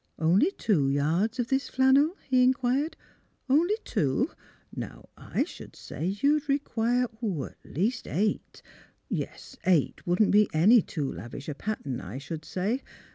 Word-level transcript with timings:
"Only 0.17 0.49
tivo 0.49 0.91
yards 0.91 1.37
of 1.37 1.49
this 1.49 1.69
flannel?" 1.69 2.17
he 2.27 2.41
inquired. 2.41 2.97
''Only 3.51 3.75
two? 3.85 4.31
Now 4.75 5.09
I 5.15 5.43
should 5.43 5.75
say 5.75 6.07
you 6.19 6.33
would 6.33 6.49
require 6.49 7.03
at 7.23 7.57
least 7.75 8.07
eight. 8.07 8.63
Yes; 9.09 9.57
eight 9.67 10.07
wouldn't 10.07 10.31
be 10.31 10.49
any 10.55 10.81
too 10.81 11.11
lavish 11.11 11.47
a 11.47 11.53
pattern, 11.53 12.01
I 12.01 12.17
should 12.17 12.45
say. 12.45 12.81